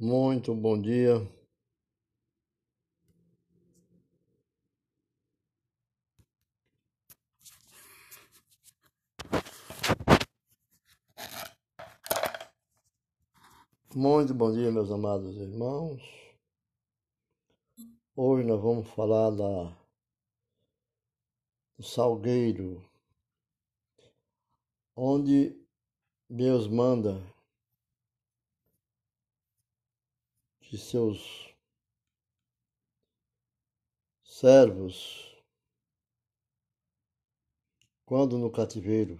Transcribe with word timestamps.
Muito 0.00 0.54
bom 0.54 0.80
dia. 0.80 1.16
Muito 13.94 14.32
bom 14.32 14.50
dia, 14.50 14.72
meus 14.72 14.90
amados 14.90 15.36
irmãos. 15.36 16.00
Hoje 18.16 18.46
nós 18.46 18.58
vamos 18.58 18.88
falar 18.88 19.28
da, 19.32 19.76
do 21.76 21.84
Salgueiro, 21.84 22.82
onde 24.96 25.54
Deus 26.26 26.66
manda 26.66 27.22
que 30.70 30.78
seus 30.78 31.52
servos, 34.22 35.36
quando 38.06 38.38
no 38.38 38.52
cativeiro, 38.52 39.18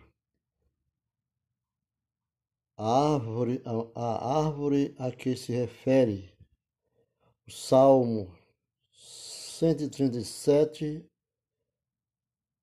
a 2.77 3.15
árvore, 3.15 3.61
a, 3.65 3.73
a 4.01 4.47
árvore 4.47 4.95
a 4.97 5.11
que 5.11 5.37
se 5.37 5.53
refere 5.53 6.33
o 7.49 7.51
Salmo 7.51 8.33
137, 8.93 11.05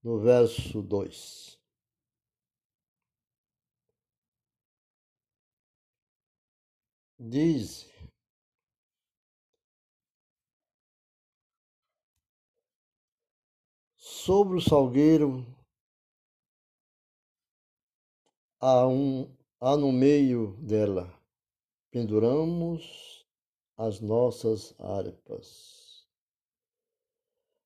no 0.01 0.17
verso 0.17 0.81
2. 0.81 1.59
Diz 7.19 7.96
sobre 14.27 14.57
o 14.57 14.61
salgueiro 14.61 15.45
há 18.59 18.85
um 18.85 19.33
há 19.57 19.77
no 19.77 19.89
meio 19.89 20.51
dela 20.57 21.17
penduramos 21.89 23.25
as 23.77 24.01
nossas 24.01 24.77
harpas. 24.81 26.05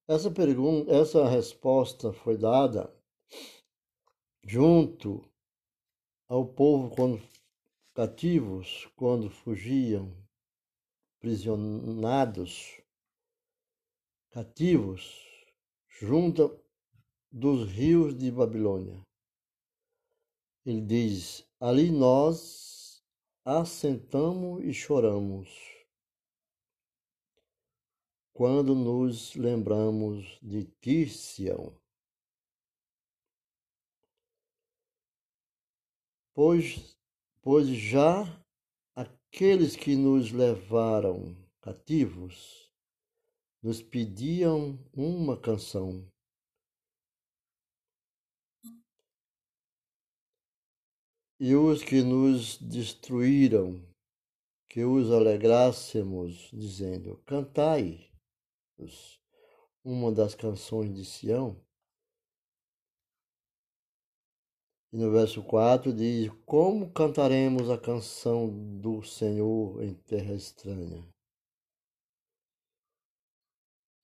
Essa 0.07 0.29
pergunta, 0.29 0.93
essa 0.93 1.27
resposta 1.27 2.13
foi 2.13 2.37
dada 2.37 2.95
junto 4.43 5.27
ao 6.27 6.45
povo 6.45 6.95
quando 6.95 7.19
cativos, 7.95 8.87
quando 8.95 9.31
fugiam, 9.31 10.15
prisionados, 11.19 12.79
cativos, 14.29 15.30
junto 16.01 16.59
dos 17.31 17.69
rios 17.71 18.17
de 18.17 18.31
Babilônia. 18.31 19.05
Ele 20.65 20.81
diz: 20.81 21.47
Ali 21.59 21.91
nós 21.91 23.03
assentamos 23.45 24.63
e 24.63 24.73
choramos 24.73 25.47
quando 28.33 28.73
nos 28.73 29.35
lembramos 29.35 30.39
de 30.41 30.65
ti, 30.81 31.07
Sião. 31.07 31.79
Pois, 36.33 36.97
pois 37.43 37.67
já 37.67 38.23
aqueles 38.95 39.75
que 39.75 39.95
nos 39.95 40.31
levaram 40.31 41.37
cativos 41.61 42.70
nos 43.61 43.81
pediam 43.81 44.79
uma 44.93 45.39
canção. 45.39 46.07
E 51.39 51.55
os 51.55 51.83
que 51.83 52.01
nos 52.01 52.57
destruíram, 52.57 53.83
que 54.69 54.83
os 54.83 55.11
alegrássemos, 55.11 56.49
dizendo: 56.53 57.17
Cantai 57.25 58.11
uma 59.83 60.11
das 60.11 60.35
canções 60.35 60.93
de 60.93 61.05
Sião. 61.05 61.59
E 64.93 64.97
no 64.97 65.11
verso 65.11 65.43
4 65.43 65.93
diz: 65.93 66.31
Como 66.45 66.91
cantaremos 66.91 67.69
a 67.69 67.77
canção 67.77 68.49
do 68.79 69.01
Senhor 69.03 69.81
em 69.83 69.93
terra 69.93 70.33
estranha? 70.33 71.07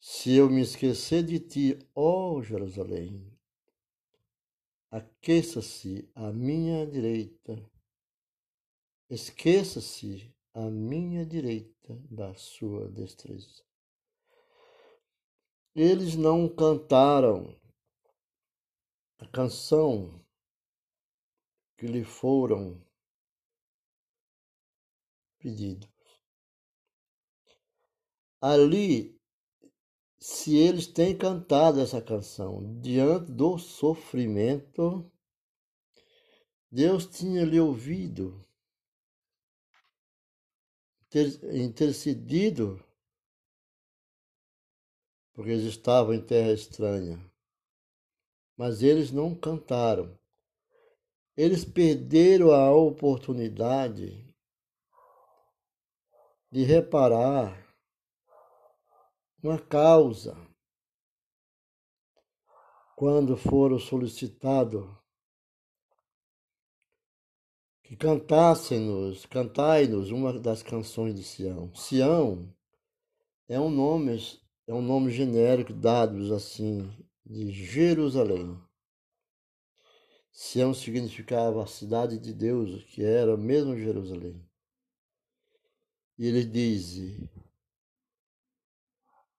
Se 0.10 0.32
eu 0.38 0.50
me 0.50 0.62
esquecer 0.62 1.22
de 1.22 1.38
ti, 1.38 1.78
ó 1.94 2.42
Jerusalém, 2.42 3.30
aqueça-se 4.90 6.10
à 6.16 6.32
minha 6.32 6.88
direita, 6.88 7.70
esqueça-se 9.10 10.34
à 10.54 10.62
minha 10.62 11.26
direita 11.26 11.94
da 12.10 12.34
sua 12.36 12.90
destreza. 12.90 13.66
Eles 15.76 16.16
não 16.16 16.48
cantaram 16.48 17.54
a 19.18 19.28
canção 19.28 20.26
que 21.78 21.86
lhe 21.86 22.06
foram 22.06 22.82
pedidos. 25.38 25.90
Ali 28.40 29.17
se 30.28 30.58
eles 30.58 30.86
têm 30.86 31.18
cantado 31.18 31.80
essa 31.80 32.02
canção 32.02 32.82
diante 32.82 33.32
do 33.32 33.58
sofrimento, 33.58 35.10
Deus 36.70 37.06
tinha 37.06 37.46
lhe 37.46 37.58
ouvido, 37.58 38.46
intercedido, 41.54 42.84
porque 45.34 45.52
eles 45.52 45.64
estavam 45.64 46.14
em 46.14 46.22
terra 46.22 46.52
estranha. 46.52 47.18
Mas 48.58 48.84
eles 48.84 49.14
não 49.14 49.34
cantaram. 49.34 50.20
Eles 51.38 51.64
perderam 51.64 52.52
a 52.52 52.70
oportunidade 52.76 54.36
de 56.52 56.64
reparar 56.66 57.67
uma 59.42 59.60
causa. 59.60 60.36
Quando 62.96 63.38
foram 63.38 63.78
solicitados 63.78 64.84
que 67.84 67.96
cantássemos, 67.96 69.26
cantai-nos 69.28 70.12
uma 70.12 70.38
das 70.40 70.64
canções 70.64 71.16
de 71.16 71.24
Sião. 71.24 71.74
Sião 71.76 72.54
é 73.48 73.60
um 73.60 73.70
nome, 73.70 74.18
é 74.66 74.74
um 74.74 74.82
nome 74.82 75.12
genérico 75.12 75.72
dado 75.72 76.34
assim 76.34 76.90
de 77.26 77.52
Jerusalém. 77.52 78.60
Sião 80.32 80.74
significava 80.74 81.64
a 81.64 81.68
cidade 81.68 82.20
de 82.20 82.34
Deus, 82.34 82.84
que 82.86 83.04
era 83.04 83.38
mesmo 83.38 83.78
Jerusalém. 83.78 84.44
E 86.18 86.28
ele 86.28 86.44
diz: 86.44 86.98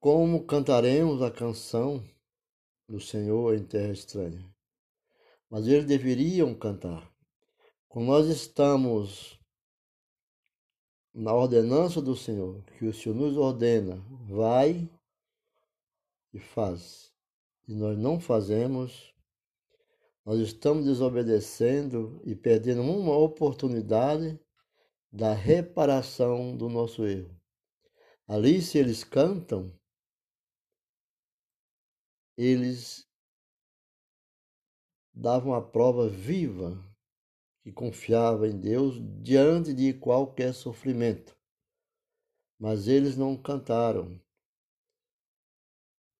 como 0.01 0.47
cantaremos 0.47 1.23
a 1.23 1.31
canção 1.31 2.05
do 2.89 3.01
Senhor 3.01 3.57
em 3.57 3.65
terra 3.65 3.93
estranha? 3.93 4.49
Mas 5.51 5.67
eles 5.67 5.87
deveriam 5.87 6.55
cantar. 6.55 7.13
Como 7.89 8.07
nós 8.07 8.29
estamos 8.29 9.41
na 11.13 11.35
ordenança 11.35 12.01
do 12.01 12.15
Senhor, 12.15 12.63
que 12.79 12.85
o 12.85 12.95
Senhor 12.95 13.15
nos 13.15 13.37
ordena, 13.37 13.97
vai 14.29 14.89
e 16.33 16.39
faz, 16.39 17.12
e 17.67 17.75
nós 17.75 17.99
não 17.99 18.21
fazemos, 18.21 19.12
nós 20.25 20.39
estamos 20.39 20.85
desobedecendo 20.85 22.23
e 22.25 22.37
perdendo 22.37 22.83
uma 22.83 23.17
oportunidade 23.17 24.39
da 25.11 25.33
reparação 25.33 26.56
do 26.56 26.69
nosso 26.69 27.05
erro. 27.05 27.35
Ali, 28.29 28.61
se 28.61 28.79
eles 28.79 29.03
cantam, 29.03 29.73
eles 32.38 33.05
davam 35.12 35.52
a 35.52 35.61
prova 35.61 36.08
viva 36.08 36.81
que 37.64 37.73
confiava 37.73 38.46
em 38.46 38.56
Deus 38.56 38.94
diante 39.20 39.75
de 39.75 39.93
qualquer 39.93 40.55
sofrimento. 40.55 41.37
Mas 42.56 42.87
eles 42.87 43.17
não 43.17 43.37
cantaram 43.37 44.23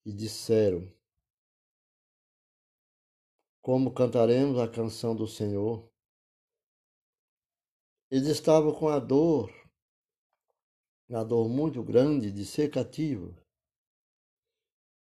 e 0.05 0.13
disseram: 0.13 0.93
Como 3.63 3.95
cantaremos 3.95 4.59
a 4.59 4.69
canção 4.69 5.15
do 5.15 5.29
Senhor? 5.29 5.89
Eles 8.11 8.27
estavam 8.27 8.75
com 8.75 8.89
a 8.89 8.99
dor 8.99 9.53
na 11.09 11.23
dor 11.23 11.49
muito 11.49 11.83
grande 11.83 12.33
de 12.33 12.45
ser 12.45 12.71
cativo, 12.71 13.35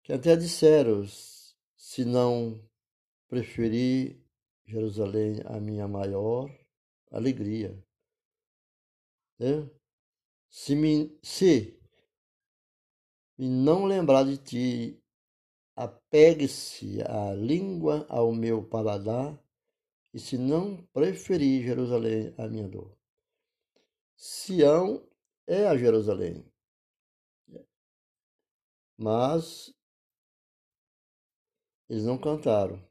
que 0.05 0.13
até 0.13 0.35
disseram, 0.35 1.03
se 1.75 2.05
não 2.05 2.63
preferi 3.27 4.23
Jerusalém 4.63 5.41
a 5.45 5.59
minha 5.59 5.87
maior 5.87 6.47
alegria. 7.09 7.75
Né? 9.39 9.67
Se, 10.47 10.75
me, 10.75 11.17
se 11.23 11.75
me 13.35 13.49
não 13.49 13.85
lembrar 13.85 14.25
de 14.25 14.37
ti, 14.37 15.03
apegue-se 15.75 17.01
a 17.01 17.33
língua 17.33 18.05
ao 18.07 18.31
meu 18.31 18.63
paladar, 18.63 19.35
e 20.13 20.19
se 20.19 20.37
não 20.37 20.85
preferir 20.93 21.63
Jerusalém 21.63 22.31
a 22.37 22.47
minha 22.47 22.67
dor. 22.67 22.95
Sião 24.15 25.03
é 25.47 25.65
a 25.65 25.75
Jerusalém. 25.75 26.45
Mas 28.95 29.74
eles 31.89 32.03
não 32.03 32.17
cantaram, 32.17 32.81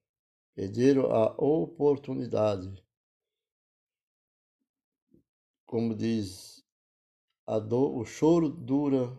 perderam 0.54 1.10
a 1.10 1.34
oportunidade. 1.42 2.82
Como 5.66 5.94
diz 5.94 6.64
a 7.46 7.58
dor, 7.58 7.96
o 7.96 8.04
choro 8.04 8.48
dura 8.48 9.16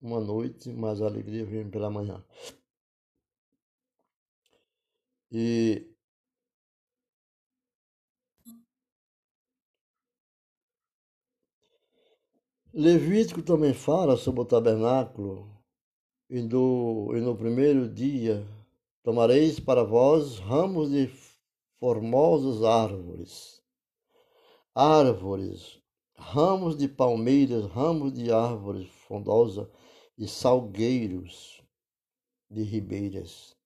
uma 0.00 0.20
noite, 0.20 0.72
mas 0.72 1.00
a 1.02 1.06
alegria 1.06 1.44
vem 1.44 1.70
pela 1.70 1.90
manhã. 1.90 2.24
E 5.30 5.86
Levítico 12.72 13.42
também 13.42 13.74
fala 13.74 14.16
sobre 14.16 14.40
o 14.40 14.44
tabernáculo, 14.44 15.50
e, 16.30 16.38
e 16.38 16.42
no 16.42 17.36
primeiro 17.36 17.92
dia 17.92 18.46
tomareis 19.02 19.58
para 19.60 19.84
vós 19.84 20.38
ramos 20.38 20.90
de 20.90 21.10
formosas 21.78 22.62
árvores, 22.64 23.62
árvores, 24.74 25.80
ramos 26.16 26.76
de 26.76 26.88
palmeiras, 26.88 27.64
ramos 27.66 28.12
de 28.12 28.32
árvores 28.32 28.88
frondosa 29.06 29.70
e 30.16 30.26
salgueiros 30.26 31.62
de 32.50 32.62
ribeiras. 32.62 33.56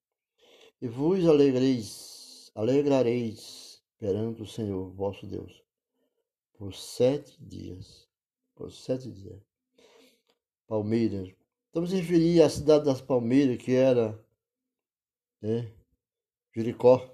E 0.80 0.88
vos 0.88 1.24
alegreis, 1.26 2.50
alegrareis 2.54 3.82
perante 3.98 4.42
o 4.42 4.46
Senhor 4.46 4.90
vosso 4.90 5.26
Deus 5.26 5.62
por 6.54 6.74
sete 6.74 7.36
dias 7.40 8.08
por 8.54 8.70
sete 8.70 9.10
dias. 9.10 9.40
Palmeiras. 10.68 11.34
Estamos 11.66 11.90
referir 11.90 12.42
à 12.42 12.48
cidade 12.48 12.84
das 12.84 13.00
Palmeiras, 13.00 13.56
que 13.56 13.72
era 13.72 14.18
né, 15.42 15.72
Jericó. 16.54 17.10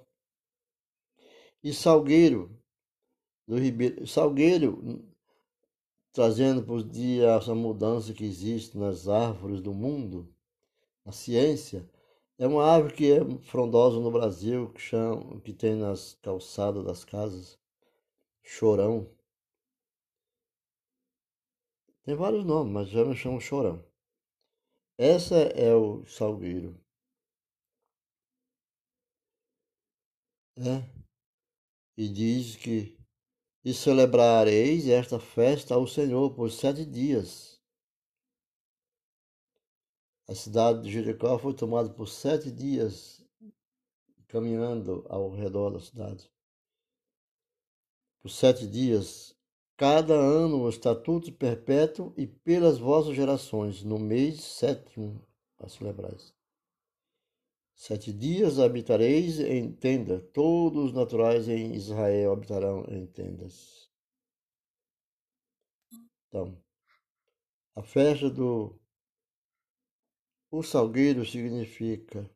E 1.62 1.72
Salgueiro, 1.72 2.56
do 3.46 3.58
Ribeiro. 3.58 4.06
Salgueiro, 4.06 5.02
trazendo 6.12 6.62
para 6.62 6.74
os 6.74 6.88
dias 6.88 7.42
essa 7.42 7.54
mudança 7.54 8.12
que 8.12 8.24
existe 8.24 8.76
nas 8.76 9.08
árvores 9.08 9.60
do 9.60 9.72
mundo, 9.72 10.32
a 11.04 11.12
ciência, 11.12 11.88
é 12.38 12.46
uma 12.46 12.64
árvore 12.64 12.94
que 12.94 13.10
é 13.10 13.38
frondosa 13.40 13.98
no 13.98 14.10
Brasil, 14.10 14.70
que, 14.72 14.80
chama, 14.80 15.40
que 15.40 15.52
tem 15.52 15.74
nas 15.74 16.14
calçadas 16.22 16.84
das 16.84 17.04
casas, 17.04 17.58
chorão. 18.42 19.10
Tem 22.04 22.14
vários 22.14 22.44
nomes, 22.44 22.72
mas 22.72 22.88
já 22.88 23.04
me 23.04 23.14
chamam 23.14 23.40
Chorão. 23.40 23.84
Essa 24.96 25.36
é 25.36 25.74
o 25.74 26.04
Salgueiro. 26.06 26.74
É. 30.60 30.82
E 31.96 32.08
diz 32.08 32.56
que 32.56 32.98
e 33.64 33.72
celebrareis 33.72 34.88
esta 34.88 35.20
festa 35.20 35.74
ao 35.74 35.86
Senhor 35.86 36.34
por 36.34 36.50
sete 36.50 36.84
dias. 36.84 37.60
A 40.26 40.34
cidade 40.34 40.82
de 40.82 40.90
Jericó 40.90 41.38
foi 41.38 41.54
tomada 41.54 41.90
por 41.90 42.08
sete 42.08 42.50
dias 42.50 43.24
caminhando 44.26 45.06
ao 45.08 45.30
redor 45.30 45.70
da 45.70 45.80
cidade. 45.80 46.30
Por 48.20 48.30
sete 48.30 48.66
dias 48.66 49.34
cada 49.76 50.14
ano 50.14 50.62
o 50.62 50.68
estatuto 50.68 51.32
perpétuo 51.32 52.12
e 52.16 52.26
pelas 52.26 52.78
vossas 52.78 53.14
gerações, 53.14 53.84
no 53.84 53.98
mês 53.98 54.42
sétimo 54.42 55.24
a 55.58 55.68
celebrais. 55.68 56.37
Sete 57.78 58.12
dias 58.12 58.58
habitareis 58.58 59.38
em 59.38 59.72
tenda, 59.72 60.20
todos 60.32 60.86
os 60.86 60.92
naturais 60.92 61.48
em 61.48 61.76
Israel 61.76 62.32
habitarão 62.32 62.84
em 62.88 63.06
tendas. 63.06 63.88
Então, 66.26 66.60
a 67.76 67.82
festa 67.84 68.28
do 68.28 68.76
o 70.50 70.60
salgueiro 70.60 71.24
significa 71.24 72.28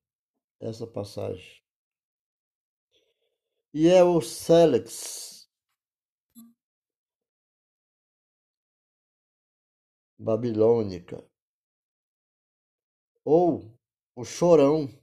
essa 0.60 0.86
passagem. 0.86 1.60
E 3.74 3.88
é 3.88 4.04
o 4.04 4.20
Selex, 4.20 5.50
babilônica, 10.16 11.28
ou 13.24 13.76
o 14.14 14.24
chorão 14.24 15.01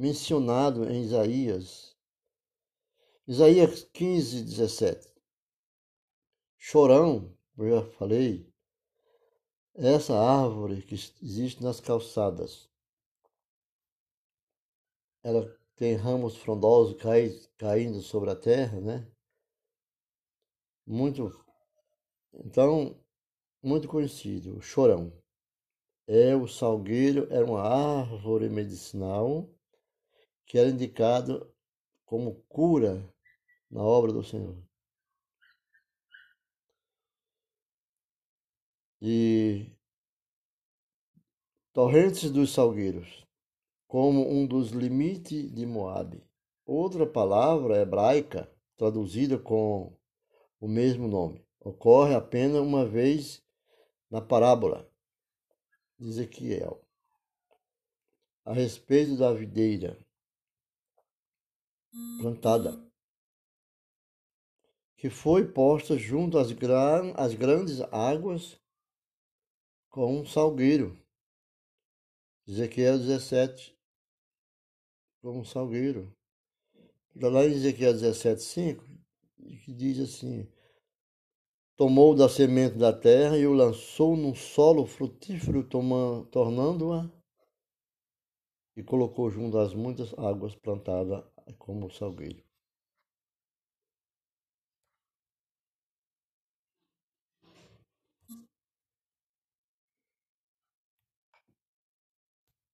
mencionado 0.00 0.90
em 0.90 1.02
Isaías, 1.02 1.94
Isaías 3.28 3.84
15, 3.92 4.44
17. 4.44 5.12
Chorão, 6.56 7.36
eu 7.58 7.68
já 7.68 7.90
falei, 7.98 8.50
é 9.74 9.92
essa 9.92 10.18
árvore 10.18 10.80
que 10.80 10.94
existe 10.94 11.62
nas 11.62 11.80
calçadas. 11.80 12.66
Ela 15.22 15.54
tem 15.76 15.96
ramos 15.96 16.34
frondosos 16.34 16.96
caindo 17.58 18.00
sobre 18.00 18.30
a 18.30 18.36
terra, 18.36 18.80
né? 18.80 19.06
Muito. 20.86 21.30
Então, 22.32 22.98
muito 23.62 23.86
conhecido, 23.86 24.62
chorão. 24.62 25.12
É 26.06 26.34
o 26.34 26.48
salgueiro 26.48 27.30
era 27.30 27.44
uma 27.44 27.60
árvore 27.60 28.48
medicinal 28.48 29.46
que 30.50 30.58
era 30.58 30.68
indicado 30.68 31.48
como 32.04 32.42
cura 32.48 33.08
na 33.70 33.84
obra 33.84 34.12
do 34.12 34.24
Senhor. 34.24 34.60
E 39.00 39.72
torrentes 41.72 42.32
dos 42.32 42.52
salgueiros, 42.52 43.24
como 43.86 44.28
um 44.28 44.44
dos 44.44 44.70
limites 44.70 45.54
de 45.54 45.64
Moabe. 45.64 46.28
Outra 46.66 47.06
palavra 47.06 47.76
hebraica 47.76 48.52
traduzida 48.76 49.38
com 49.38 49.96
o 50.58 50.66
mesmo 50.66 51.06
nome 51.06 51.46
ocorre 51.60 52.12
apenas 52.12 52.60
uma 52.60 52.84
vez 52.84 53.40
na 54.10 54.20
parábola 54.20 54.90
de 55.96 56.08
Ezequiel 56.08 56.84
a 58.44 58.52
respeito 58.52 59.16
da 59.16 59.32
videira 59.32 59.96
plantada, 62.20 62.90
que 64.96 65.08
foi 65.08 65.50
posta 65.50 65.96
junto 65.96 66.38
às, 66.38 66.52
gran, 66.52 67.12
às 67.16 67.34
grandes 67.34 67.80
águas 67.92 68.60
com 69.88 70.20
um 70.20 70.26
salgueiro. 70.26 70.98
Ezequiel 72.46 72.98
17, 72.98 73.76
com 75.22 75.40
um 75.40 75.44
salgueiro. 75.44 76.14
Lá 77.14 77.44
em 77.44 77.52
Ezequiel 77.52 77.92
17, 77.92 78.42
5, 78.42 78.84
que 79.64 79.72
diz 79.72 79.98
assim: 80.00 80.48
tomou 81.76 82.14
da 82.14 82.28
semente 82.28 82.76
da 82.76 82.92
terra 82.92 83.38
e 83.38 83.46
o 83.46 83.52
lançou 83.52 84.16
num 84.16 84.34
solo 84.34 84.86
frutífero, 84.86 85.66
tornando-a 86.30 87.10
e 88.76 88.82
colocou 88.82 89.30
junto 89.30 89.58
às 89.58 89.74
muitas 89.74 90.12
águas 90.18 90.54
plantada 90.54 91.26
como 91.58 91.90
salgueiro. 91.90 92.42